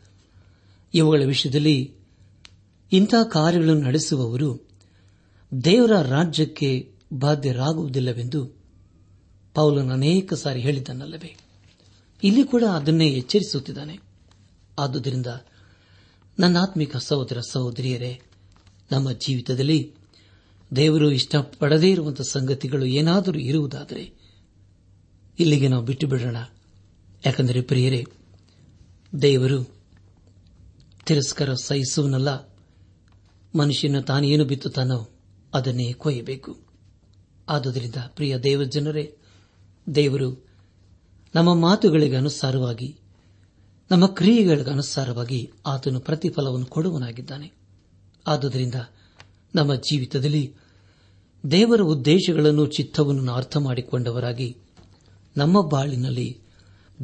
[0.94, 1.99] ಇವುಗಳ ವಿಷಯದಲ್ಲಿ
[2.92, 4.68] ಇಂಥ ಕಾರ್ಯಗಳನ್ನು ನಡೆಸುವವರು
[5.64, 8.56] ದೇವರ ರಾಜ್ಯಕ್ಕೆ ಬಾಧ್ಯರಾಗುವುದಿಲ್ಲವೆಂದು
[9.54, 11.38] ಪೌಲನು ಅನೇಕ ಸಾರಿ ಹೇಳಿದ್ದನಲ್ಲವೇ?
[12.24, 14.00] ಇಲ್ಲಿ ಕೂಡ ಅದನ್ನೇ ಎಚ್ಚರಿಸುತ್ತಿದ್ದಾನೆ.
[14.80, 15.28] ಆದುದರಿಂದ
[16.40, 18.22] ನನ್ನಾತ್ಮಿಕ ಸಹೋದರ ಸಹೋದರಿಯರೇ,
[18.92, 19.94] ನಮ್ಮ ಜೀವಿತದಲ್ಲಿ
[20.76, 24.14] ದೇವರು ಇಷ್ಟಪಡದೇ ಇರುವಂತಹ ಸಂಗತಿಗಳು ಏನಾದರೂ ಇರುವುದಾದರೆ
[25.40, 26.38] ಇಲ್ಲಿಗೆ ನಾವು ಬಿಟ್ಟು ಬಿಡೋಣ
[27.26, 28.06] ಯಾಕಂದರೆ ಪ್ರಿಯರೇ,
[29.22, 29.64] ದೇವರು
[31.06, 32.49] ತಿರಸ್ಕಾರ ಸಹಿಸುವನಲ್ಲ.
[33.58, 35.10] ಮನುಷ್ಯನ ತಾನೇನು ಬಿತ್ತುತ್ತಾನೋ
[35.54, 36.58] ಅದನ್ನೇ ಕೊಯ್ಯಬೇಕು.
[37.50, 39.18] ಆದುದರಿಂದ ಪ್ರಿಯ ದೇವಜನರೇ,
[39.96, 40.48] ದೇವರು
[41.36, 43.00] ನಮ್ಮ ಮಾತುಗಳಿಗೆ ಅನುಸಾರವಾಗಿ,
[43.92, 47.52] ನಮ್ಮ ಕ್ರಿಯೆಗಳಿಗೆ ಅನುಸಾರವಾಗಿ ಆತನು ಪ್ರತಿಫಲವನ್ನು ಕೊಡುವನಾಗಿದ್ದಾನೆ.
[48.28, 48.76] ಆದುದರಿಂದ
[49.56, 50.56] ನಮ್ಮ ಜೀವಿತದಲ್ಲಿ
[51.52, 54.58] ದೇವರ ಉದ್ದೇಶಗಳನ್ನು, ಚಿತ್ತವನ್ನು ಅರ್ಥ ಮಾಡಿಕೊಂಡವರಾಗಿ
[55.38, 56.42] ನಮ್ಮ ಬಾಳಿನಲ್ಲಿ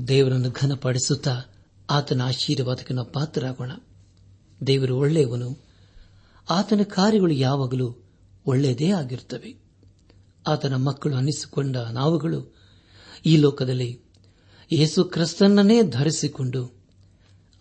[0.07, 1.41] ದೇವರನ್ನು ಘನಪಡಿಸುತ್ತಾ
[1.89, 3.71] ಆತನ ಆಶೀರ್ವಾದಕ್ಕೆ ನಾವು ಪಾತ್ರರಾಗೋಣ.
[4.67, 5.64] ದೇವರು ಒಳ್ಳೆಯವನು
[6.49, 7.95] ಆತನ ಕಾರ್ಯಗಳು ಯಾವಾಗಲೂ
[8.45, 9.55] ಒಳ್ಳೆಯದೇ ಆಗಿರುತ್ತವೆ.
[10.47, 12.55] ಆತನ ಮಕ್ಕಳು ಅನ್ನಿಸಿಕೊಂಡ ನಾವುಗಳು
[13.25, 13.99] ಈ ಲೋಕದಲ್ಲಿ
[14.71, 16.75] ಯೇಸು ಕ್ರಿಸ್ತನನ್ನೇ ಧರಿಸಿಕೊಂಡು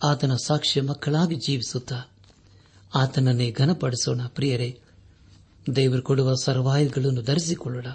[0.02, 2.02] ಆತನ ಸಾಕ್ಷ್ಯ ಮಕ್ಕಳಾಗಿ ಜೀವಿಸುತ್ತಾ
[2.94, 4.80] ಆತನನ್ನೇ ಘನಪಡಿಸೋಣ ಪ್ರಿಯರೇ.
[5.76, 7.86] ದೇವರು ಕೊಡುವ ಸರ್ವಾಯುಗಳನ್ನು ಧರಿಸಿಕೊಳ್ಳೋಣ.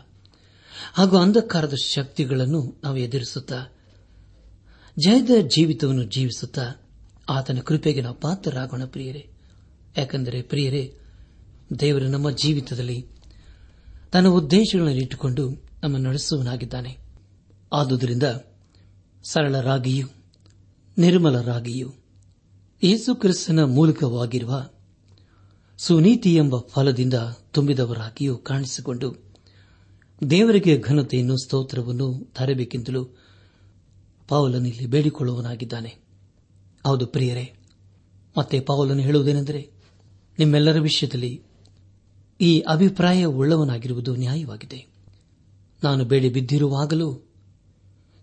[0.93, 3.65] ಹಾಗೂ ಅಂಧಕಾರದ ಶಕ್ತಿಗಳನ್ನು ನಾವು ಎದುರಿಸುತ್ತಾ
[4.99, 6.71] ಜಯದ ಜೀವಿತವನ್ನು ಜೀವಿಸುತ್ತಾ
[7.29, 9.28] ಆತನ ಕೃಪೆಗೆ ನಾವು ಪಾತ್ರರಾಗೋಣ ಪ್ರಿಯರೇ.
[9.99, 10.83] ಯಾಕೆಂದರೆ ಪ್ರಿಯರೇ,
[11.79, 13.05] ದೇವರು ನಮ್ಮ ಜೀವಿತದಲ್ಲಿ
[14.11, 15.43] ತನ್ನ ಉದ್ದೇಶಗಳನ್ನು ಇಟ್ಟುಕೊಂಡು
[15.83, 16.97] ನಮ್ಮ ನಡೆಸುವನಾಗಿದ್ದಾನೆ
[17.73, 18.23] ಆದುದರಿಂದ
[19.23, 20.07] ಸರಳರಾಗಿಯೂ,
[20.97, 21.89] ನಿರ್ಮಲರಾಗಿಯೂ
[22.83, 24.53] ಯೇಸು ಕ್ರಿಸ್ತನ ಮೂಲಕವಾಗಿರುವ
[25.77, 27.13] ಸುನೀತಿ ಎಂಬ ಫಲದಿಂದ
[27.53, 29.07] ತುಂಬಿದವರಾಗಿಯೂ ಕಾಣಿಸಿಕೊಂಡು
[30.29, 33.03] ದೇವರಿಗೆ ಘನತೆಯನ್ನು, ಸ್ತೋತ್ರವನ್ನು ತರಬೇಕೆಂತಲೂ
[34.27, 35.91] ಪಾವಲನಿಲ್ಲಿ ಬೇಡಿಕೊಳ್ಳುವನಾಗಿದ್ದಾನೆ
[36.85, 37.45] ಹೌದು ಪ್ರಿಯರೇ,
[38.37, 39.61] ಮತ್ತೆ ಪಾವಲನು ಹೇಳುವುದೇನೆಂದರೆ
[40.39, 41.41] ನಿಮ್ಮೆಲ್ಲರ ವಿಷಯದಲ್ಲಿ
[42.41, 44.87] ಈ ಅಭಿಪ್ರಾಯ ಉಳ್ಳವನಾಗಿರುವುದು ನ್ಯಾಯವಾಗಿದೆ.
[45.83, 47.27] ನಾನು ಬೇಡಿ ಬಿದ್ದಿರುವಾಗಲೂ,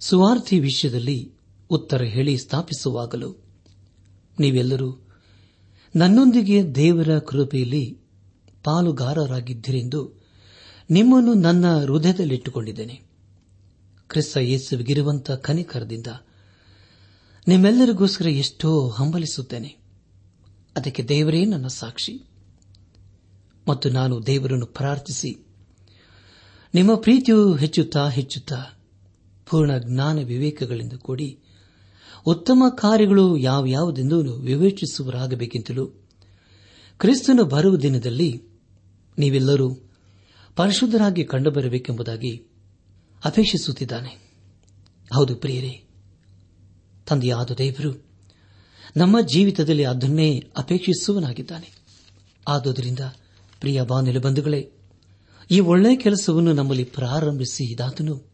[0.00, 1.32] ಸುವಾರ್ಥಿ ವಿಷಯದಲ್ಲಿ
[1.70, 3.44] ಉತ್ತರ ಹೇಳಿ ಸ್ಥಾಪಿಸುವಾಗಲೂ,
[4.40, 5.08] ನೀವೆಲ್ಲರೂ
[5.96, 7.98] ನನ್ನೊಂದಿಗೆ ದೇವರ ಕೃಪೆಯಲ್ಲಿ
[8.64, 10.12] ಪಾಲುಗಾರರಾಗಿದ್ದಿರೆಂದು
[10.90, 13.02] ನಿಮ್ಮನ್ನು ನನ್ನ ಹೃದಯದಲ್ಲಿಟ್ಟುಕೊಂಡಿದ್ದೇನೆ.
[14.08, 16.06] ಕ್ರಿಸ್ತ ಯೇಸುವಿಗಿರುವಂತಹ ಕನಿಕರದಿಂದ
[17.48, 19.85] ನಿಮ್ಮೆಲ್ಲರಿಗೋಸ್ಕರ ಎಷ್ಟೋ ಹಂಬಲಿಸುತ್ತೇನೆ.
[20.76, 22.22] ಅದಕ್ಕೆ ದೇವರೇ ನನ್ನ ಸಾಕ್ಷಿ.
[23.68, 25.46] ಮತ್ತು ನಾನು ದೇವರನ್ನು ಪ್ರಾರ್ಥಿಸಿ,
[26.74, 28.64] ನಿಮ್ಮ ಪ್ರೀತಿಯು ಹೆಚ್ಚುತ್ತಾ ಹೆಚ್ಚುತ್ತಾ
[29.50, 31.38] ಪೂರ್ಣ ಜ್ಞಾನ ವಿವೇಕಗಳಿಂದ ಕೂಡಿ
[32.26, 35.86] ಉತ್ತಮ ಕಾರ್ಯಗಳು ಯಾವ್ಯಾವುದೆಂದು ವಿವೇಚಿಸುವರಾಗಬೇಕೆಂತಲೂ
[36.98, 38.42] ಕ್ರಿಸ್ತನು ಬರುವ ದಿನದಲ್ಲಿ
[39.18, 39.74] ನೀವೆಲ್ಲರೂ
[40.56, 42.36] ಪರಿಶುದ್ಧರಾಗಿ ಕಂಡುಬರಬೇಕೆಂಬುದಾಗಿ
[43.24, 44.32] ಅಪೇಕ್ಷಿಸುತ್ತಿದ್ದಾನೆ.
[45.14, 45.84] ಹೌದು ಪ್ರಿಯರೇ,
[47.06, 48.05] ತಂದೆಯಾದ ದೇವರು
[48.96, 51.76] ನಮ್ಮ ಜೀವಿತದಲ್ಲಿ ಅದನ್ನೇ ಅಪೇಕ್ಷಿಸುವನಾಗಿದ್ದಾನೆ
[52.48, 52.98] ಆದುದರಿಂದ,
[53.60, 54.70] ಪ್ರಿಯ ಬಾನಿಲು ಬಂಧುಗಳೇ,
[55.50, 58.24] ಈ ಒಳ್ಳೆಯ ಕೆಲಸವನ್ನು ನಮ್ಮಲ್ಲಿ ಪ್ರಾರಂಭಿಸಿ ಇದಾತನು.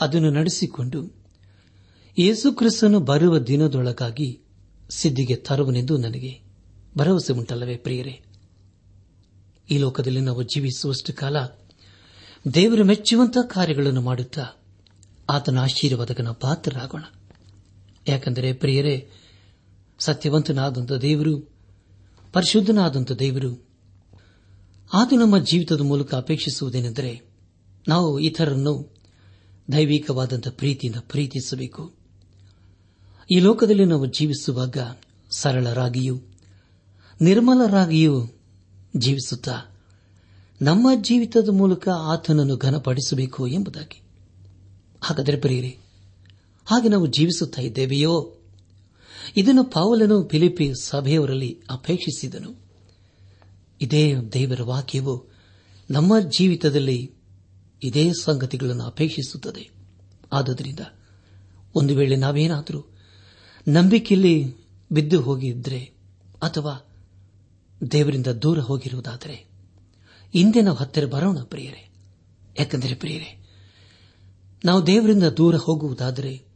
[0.00, 1.18] ಅದನ್ನು ನಡೆಸಿಕೊಂಡು
[2.18, 4.40] ಯೇಸುಕ್ರಿಸ್ತನು ಬರುವ ದಿನದೊಳಗಾಗಿ
[4.90, 6.40] ಸಿದ್ದಿಗೆ ತರುವನೆಂದು ನನಗೆ
[6.98, 8.22] ಭರವಸೆ ಉಂಟಲ್ಲವೇ ಪ್ರಿಯರೇ?
[9.70, 11.36] ಈ ಲೋಕದಲ್ಲಿ ನಾವು ಜೀವಿಸುವಷ್ಟು ಕಾಲ
[12.54, 14.46] ದೇವರು ಮೆಚ್ಚುವಂತಹ ಕಾರ್ಯಗಳನ್ನು ಮಾಡುತ್ತಾ
[15.30, 17.02] ಆತನ ಆಶೀರ್ವಾದಕನ ಪಾತ್ರರಾಗೋಣ.
[18.08, 19.10] ಯಾಕೆಂದರೆ ಪ್ರಿಯರೇ
[19.98, 21.50] ಸತ್ಯವಂತನಾದಂಥ ದೇವರು,
[22.32, 23.68] ಪರಿಶುದ್ಧನಾದಂಥ ದೇವರು
[24.94, 27.22] ಆತ ನಮ್ಮ ಜೀವಿತದ ಮೂಲಕ ಅಪೇಕ್ಷಿಸುವುದೇನೆಂದರೆ
[27.88, 28.96] ನಾವು ಇತರರನ್ನು
[29.72, 31.94] ದೈವಿಕವಾದಂಥ ಪ್ರೀತಿಯಿಂದ ಪ್ರೀತಿಸಬೇಕು.
[33.30, 34.76] ಈ ಲೋಕದಲ್ಲಿ ನಾವು ಜೀವಿಸುವಾಗ
[35.30, 36.20] ಸರಳರಾಗಿಯೂ,
[37.20, 38.26] ನಿರ್ಮಲರಾಗಿಯೂ
[38.96, 39.76] ಜೀವಿಸುತ್ತಾ
[40.62, 44.02] ನಮ್ಮ ಜೀವಿತದ ಮೂಲಕ ಆತನನ್ನು ಘನಪಡಿಸಬೇಕು ಎಂಬುದಾಗಿ.
[45.00, 45.76] ಹಾಗಾದರೆ ಬರೆಯಿರಿ
[46.66, 48.37] ಹಾಗೆ ನಾವು ಜೀವಿಸುತ್ತಾ ಇದ್ದೇವೆಯೋ?
[49.36, 52.54] ಇದನ್ನು ಪಾವಲನು ಫಿಲಿಪಿ ಸಭೆಯವರಲ್ಲಿ ಅಪೇಕ್ಷಿಸಿದನು.
[53.80, 55.26] ಇದೇ ದೇವರ ವಾಕ್ಯವು
[55.90, 57.14] ನಮ್ಮ ಜೀವಿತದಲ್ಲಿ
[57.82, 59.70] ಇದೇ ಸಂಗತಿಗಳನ್ನು ಅಪೇಕ್ಷಿಸುತ್ತದೆ.
[60.32, 60.80] ಆದುದರಿಂದ
[61.74, 62.96] ಒಂದು ವೇಳೆ ನಾವೇನಾದರೂ
[63.68, 64.54] ನಂಬಿಕೆಯಲ್ಲಿ
[64.92, 65.78] ಬಿದ್ದು ಹೋಗಿದ್ರೆ
[66.42, 66.86] ಅಥವಾ
[67.92, 69.46] ದೇವರಿಂದ ದೂರ ಹೋಗಿರುವುದಾದರೆ,
[70.32, 71.90] ಹಿಂದೆ ನಾವು ಹತ್ತಿರ ಬರೋಣ ಪ್ರಿಯರೇ.
[72.58, 73.48] ಯಾಕೆಂದರೆ ಪ್ರಿಯರೇ,
[74.64, 76.47] ನಾವು ದೇವರಿಂದ ದೂರ ಹೋಗುವುದಾದರೆ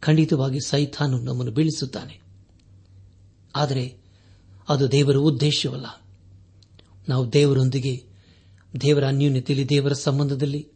[0.00, 2.20] ಖಂಡಿತವಾಗಿ ಸೈಥಾನು ನಮ್ಮನ್ನು ಬೀಳಿಸುತ್ತಾನೆ.
[3.56, 3.96] ಆದರೆ
[4.68, 6.02] ಅದು ದೇವರ ಉದ್ದೇಶವಲ್ಲ.
[7.08, 8.04] ನಾವು ದೇವರೊಂದಿಗೆ,
[8.80, 10.68] ದೇವರ ಅನ್ಯೂನ್ಯತೆಯಲ್ಲಿ, ದೇವರ ಸಂಬಂಧದಲ್ಲಿ,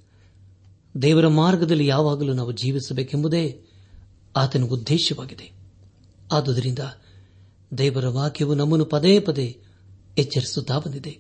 [1.03, 3.61] ದೇವರ ಮಾರ್ಗದಲ್ಲಿ ಯಾವಾಗಲೂ ನಾವು ಜೀವಿಸಬೇಕೆಂಬುದೇ
[4.37, 5.51] ಆತನ ಉದ್ದೇಶವಾಗಿದೆ.
[6.33, 6.79] ಆದುದರಿಂದ
[7.79, 9.61] ದೇವರ ವಾಕ್ಯವು ನಮ್ಮನ್ನು ಪದೇ ಪದೇ
[10.19, 11.19] ಎಚ್ಚರಿಸುತ್ತಾ ಬಂದಿದೆ.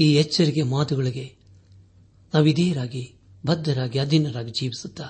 [0.00, 1.36] ಈ ಎಚ್ಚರಿಕೆ ಮಾತುಗಳಿಗೆ
[2.34, 3.14] ನಾವು ಇದೇರಾಗಿ
[3.46, 5.04] ಬದ್ಧರಾಗಿ, ಅಧೀನರಾಗಿ ಜೀವಿಸುತ್ತಾ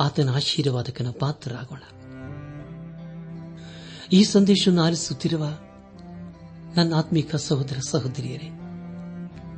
[0.00, 1.82] ಆತನ ಆಶೀರ್ವಾದಕನ ಪಾತ್ರರಾಗೋಣ.
[4.12, 5.46] ಈ ಸಂದೇಶವನ್ನು ಆರಿಸುತ್ತಿರುವ
[6.76, 8.50] ನನ್ನ ಆತ್ಮಿಕ ಸಹೋದರ ಸಹೋದರಿಯರೇ,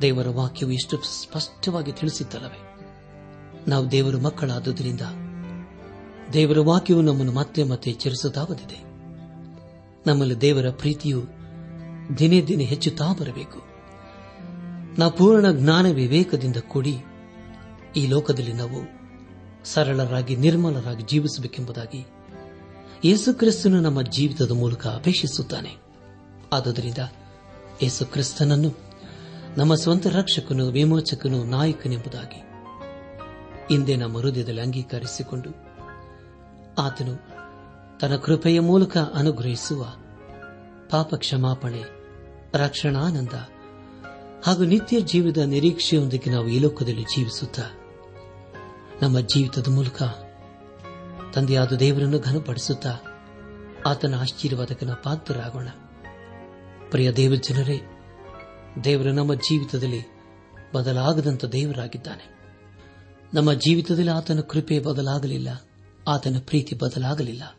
[0.01, 2.75] ದೇವರ ವಾಕ್ಯವು ಎಷ್ಟು ಸ್ಪಷ್ಟವಾಗಿ ತಿಳಿಸುತ್ತಲ್ಲವೇ
[3.67, 5.01] ನಾವು ದೇವರ ಮಕ್ಕಳಾದುದರಿಂದ
[6.33, 8.83] ದೇವರ ವಾಕ್ಯವು ನಮ್ಮನ್ನು ಮತ್ತೆ ಮತ್ತೆ ಎಚ್ಚರಿಸುತ್ತಾವದಿದೆ
[10.09, 11.23] ನಮ್ಮಲ್ಲಿ ದೇವರ ಪ್ರೀತಿಯು
[12.17, 13.59] ದಿನೇ ದಿನೇ ಹೆಚ್ಚುತ್ತಾ ಬರಬೇಕು.
[14.99, 16.97] ನಾವು ಪೂರ್ಣ ಜ್ಞಾನ ವಿವೇಕದಿಂದ ಕೂಡಿ
[17.95, 18.96] ಈ ಲೋಕದಲ್ಲಿ ನಾವು
[19.73, 22.05] ಸರಳರಾಗಿ, ನಿರ್ಮಲರಾಗಿ ಜೀವಿಸಬೇಕೆಂಬುದಾಗಿ
[23.05, 25.75] ಯೇಸುಕ್ರಿಸ್ತನು ನಮ್ಮ ಜೀವಿತದ ಮೂಲಕ ಅಪೇಕ್ಷಿಸುತ್ತಾನೆ.
[26.53, 26.97] ಆದುದರಿಂದ
[27.81, 28.71] ಯೇಸುಕ್ರಿಸ್ತನನ್ನು
[29.57, 32.41] ನಮ್ಮ ಸ್ವಂತ ರಕ್ಷಕನು, ವಿಮೋಚಕನು, ನಾಯಕನೆಂಬುದಾಗಿ
[33.69, 35.49] ಹಿಂದೆ ನಮ್ಮ ಹೃದಯದಲ್ಲಿ ಅಂಗೀಕರಿಸಿಕೊಂಡು
[36.81, 37.13] ಆತನು
[37.99, 39.83] ತನ್ನ ಕೃಪೆಯ ಮೂಲಕ ಅನುಗ್ರಹಿಸುವ
[40.89, 41.83] ಪಾಪ ಕ್ಷಮಾಪಣೆ
[42.53, 43.35] ರಕ್ಷಣಾನಂದ
[44.43, 47.63] ಹಾಗೂ ನಿತ್ಯ ಜೀವದ ನಿರೀಕ್ಷೆಯೊಂದಿಗೆ ನಾವು ಈ ಲೋಕದಲ್ಲಿ ಜೀವಿಸುತ್ತಾ
[49.01, 50.03] ನಮ್ಮ ಜೀವಿತದ ಮೂಲಕ
[51.33, 52.89] ತಂದೆಯಾದ ದೇವರನ್ನು ಘನಪಡಿಸುತ್ತಾ
[53.85, 55.67] ಆತನ ಆಶೀರ್ವಾದಕನ ಪಾತ್ರರಾಗೋಣ.
[56.91, 57.81] ಪ್ರಿಯ ದೇವ ಜನರೇ,
[58.83, 60.01] ದೇವರು ನಮ್ಮ ಜೀವಿತದಲ್ಲಿ
[60.73, 62.39] ಬದಲಾಗದಂತ ದೇವರಾಗಿದ್ದಾನೆ.
[63.33, 65.61] ನಮ್ಮ ಜೀವಿತದಲ್ಲಿ ಆತನ ಕೃಪೆ ಬದಲಾಗಲಿಲ್ಲ,
[66.07, 67.55] ಆತನ ಪ್ರೀತಿ ಬದಲಾಗಲಿಲ್ಲ,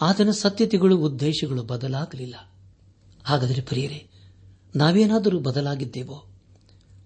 [0.00, 2.34] ಆತನ ಸತ್ಯತೆಗಳು, ಉದ್ದೇಶಗಳು ಬದಲಾಗಲಿಲ್ಲ.
[3.24, 4.08] ಹಾಗಾದರೆ ಪ್ರಿಯರೇ,
[4.76, 6.26] ನಾವೇನಾದರೂ ಬದಲಾಗಿದ್ದೇವೋ?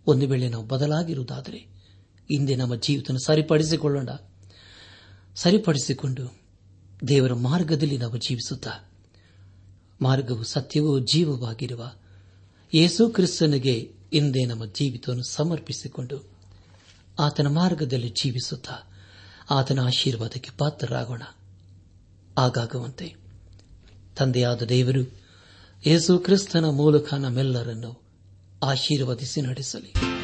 [0.07, 1.78] ಒಂದು ವೇಳೆ ನಾವು ಬದಲಾಗಿರುವುದಾದರೆ
[2.29, 4.09] ಹಿಂದೆ ನಮ್ಮ ಜೀವಿತ ಸರಿಪಡಿಸಿಕೊಳ್ಳೋಣ.
[5.37, 6.39] ಸರಿಪಡಿಸಿಕೊಂಡು
[7.09, 8.71] ದೇವರ ಮಾರ್ಗದಲ್ಲಿ ನಾವು ಜೀವಿಸುತ್ತಾ
[10.03, 11.93] ಮಾರ್ಗವು ಸತ್ಯವೂ ಜೀವವಾಗಿರುವ
[12.75, 16.31] ಯೇಸು ಕ್ರಿಸ್ತನಿಗೆ ಹಿಂದೆ ನಮ್ಮ ಜೀವಿತವನ್ನು ಸಮರ್ಪಿಸಿಕೊಂಡು
[17.19, 18.75] ಆತನ ಮಾರ್ಗದಲ್ಲಿ ಜೀವಿಸುತ್ತಾ
[19.51, 21.23] ಆತನ ಆಶೀರ್ವಾದಕ್ಕೆ ಪಾತ್ರರಾಗೋಣ.
[22.39, 23.15] ಆಗಾಗುವಂತೆ
[24.17, 25.03] ತಂದೆಯಾದ ದೇವರು
[25.87, 28.03] ಯೇಸು ಕ್ರಿಸ್ತನ ಮೂಲಕ ನಮ್ಮೆಲ್ಲರನ್ನು
[28.63, 30.18] ಆಶೀರ್ವದಿಸಿ ನಡೆಸಲಿ.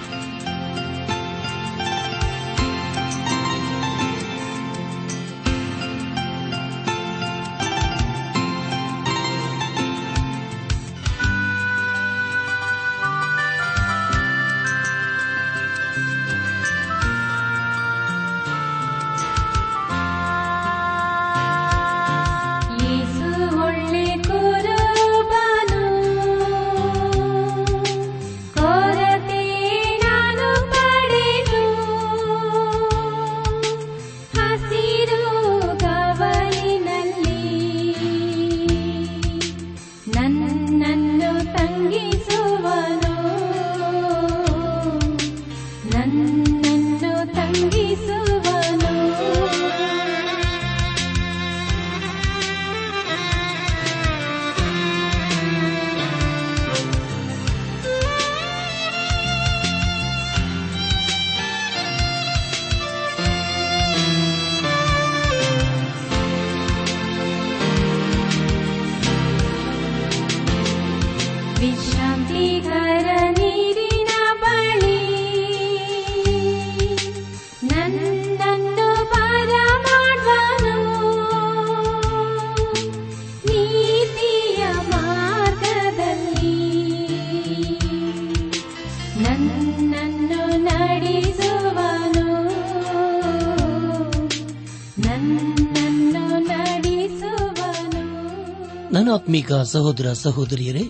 [99.24, 100.82] ಆತ್ಮೀಕ ಸಹೋದರ ಸಹೋದರಿಯರೇ,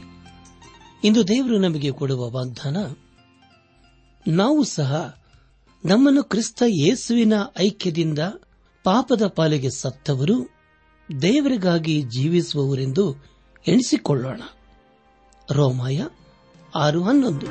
[1.04, 2.76] ಇಂದು ದೇವರು ನಮಗೆ ಕೊಡುವ ವಾಗ್ದಾನ,
[4.28, 5.18] ನಾವು ಸಹ
[5.84, 8.18] ನಮ್ಮನ್ನು ಕ್ರಿಸ್ತ ಯೇಸುವಿನ ಐಕ್ಯದಿಂದ
[8.84, 10.50] ಪಾಪದ ಪಾಲಿಗೆ ಸತ್ತವರು,
[11.22, 13.16] ದೇವರಿಗಾಗಿ ಜೀವಿಸುವವರೆಂದು
[13.68, 14.42] ಎಣಿಸಿಕೊಳ್ಳೋಣ.
[15.52, 16.02] ರೋಮಾಯ
[16.74, 17.46] ಆರು ಹನ್ನೊಂದು.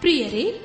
[0.00, 0.64] ಪ್ರಿಯರೇ